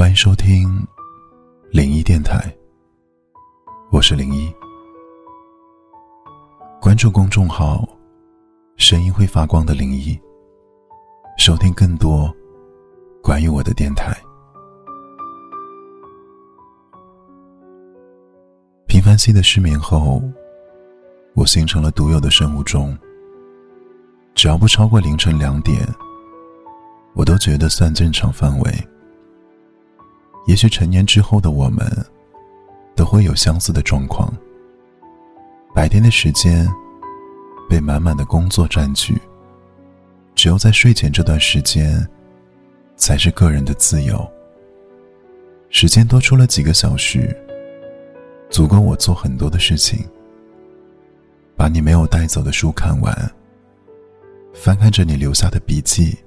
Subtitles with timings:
[0.00, 0.66] 欢迎收听
[1.70, 2.50] 零一电台，
[3.92, 4.50] 我是零一。
[6.80, 7.86] 关注公众号
[8.78, 10.18] “声音会发光的零一”，
[11.36, 12.34] 收听更多
[13.22, 14.16] 关于我的电台。
[18.86, 20.22] 频繁期的失眠后，
[21.34, 22.96] 我形成了独有的生物钟。
[24.34, 25.86] 只要不超过凌晨两点，
[27.12, 28.88] 我都觉得算正常范围。
[30.46, 31.86] 也许成年之后的我们，
[32.96, 34.32] 都会有相似的状况。
[35.74, 36.68] 白天的时间
[37.68, 39.16] 被满满的工作占据，
[40.34, 42.04] 只有在睡前这段时间，
[42.96, 44.28] 才是个人的自由。
[45.68, 47.36] 时间多出了几个小时，
[48.48, 50.04] 足够我做很多的事情。
[51.56, 53.32] 把你没有带走的书看完，
[54.54, 56.18] 翻看着你留下的笔记，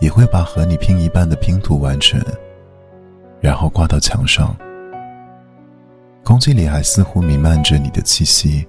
[0.00, 2.22] 也会把和你拼一半的拼图完成。
[3.46, 4.56] 然后挂到墙上，
[6.24, 8.66] 空气里还似乎弥漫着你的气息。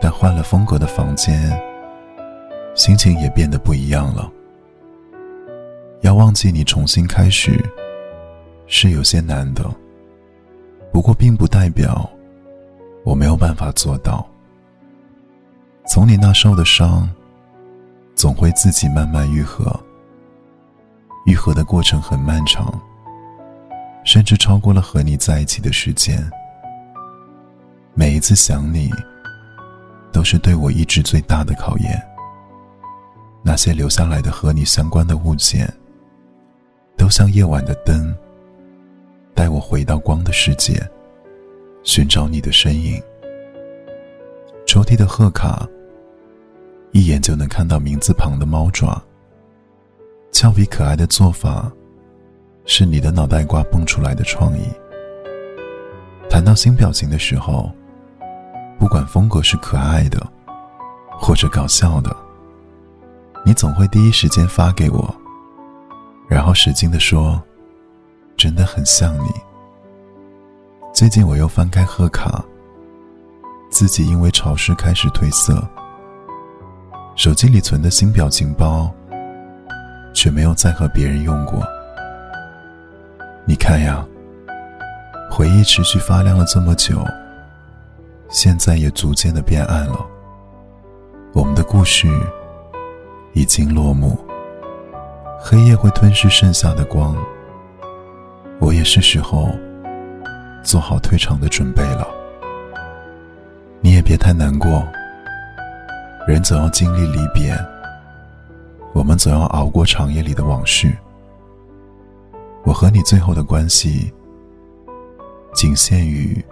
[0.00, 1.52] 但换了风格的房间，
[2.74, 4.32] 心情也变得不一样了。
[6.00, 7.62] 要忘记你重新开始，
[8.66, 9.62] 是有些难的。
[10.90, 12.08] 不过并不代表
[13.04, 14.26] 我没有办法做到。
[15.86, 17.06] 从你那受的伤，
[18.14, 19.78] 总会自己慢慢愈合。
[21.26, 22.72] 愈合的过程很漫长。
[24.12, 26.22] 甚至超过了和你在一起的时间。
[27.94, 28.90] 每一次想你，
[30.12, 31.98] 都是对我意志最大的考验。
[33.42, 35.66] 那些留下来的和你相关的物件，
[36.94, 38.14] 都像夜晚的灯，
[39.34, 40.86] 带我回到光的世界，
[41.82, 43.02] 寻找你的身影。
[44.66, 45.66] 抽屉的贺卡，
[46.90, 49.02] 一眼就能看到名字旁的猫爪。
[50.32, 51.72] 俏皮可爱的做法。
[52.64, 54.62] 是你的脑袋瓜蹦出来的创意。
[56.30, 57.70] 谈到新表情的时候，
[58.78, 60.26] 不管风格是可爱的，
[61.10, 62.14] 或者搞笑的，
[63.44, 65.14] 你总会第一时间发给我，
[66.28, 67.42] 然后使劲的说
[68.36, 69.28] ：“真的很像你。”
[70.94, 72.42] 最近我又翻开贺卡，
[73.70, 75.62] 自己因为潮湿开始褪色，
[77.16, 78.90] 手机里存的新表情包，
[80.14, 81.62] 却没有再和别人用过。
[83.44, 84.06] 你看呀，
[85.28, 87.04] 回忆持续发亮了这么久，
[88.28, 89.98] 现在也逐渐的变暗了。
[91.32, 92.08] 我们的故事
[93.32, 94.16] 已经落幕，
[95.40, 97.16] 黑夜会吞噬剩下的光。
[98.60, 99.48] 我也是时候
[100.62, 102.06] 做好退场的准备了。
[103.80, 104.86] 你也别太难过，
[106.28, 107.52] 人总要经历离别，
[108.92, 110.96] 我们总要熬过长夜里的往事。
[112.72, 114.10] 我和你最后的关系，
[115.52, 116.42] 仅限于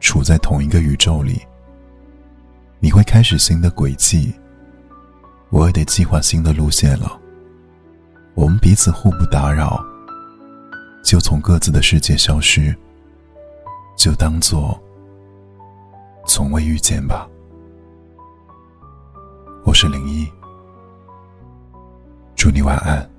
[0.00, 1.40] 处在同一个宇宙里。
[2.80, 4.34] 你会开始新的轨迹，
[5.50, 7.16] 我也得计划新的路线了。
[8.34, 9.80] 我们彼此互不打扰，
[11.04, 12.76] 就从各自的世界消失，
[13.96, 14.76] 就当做
[16.26, 17.28] 从未遇见吧。
[19.64, 20.28] 我是零一，
[22.34, 23.09] 祝你晚安。